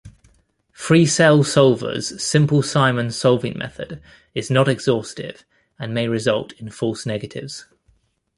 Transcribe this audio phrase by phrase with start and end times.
[0.73, 4.01] Freecell Solver's Simple Simon-solving method
[4.33, 5.43] is not exhaustive
[5.77, 7.67] and may result in false negatives.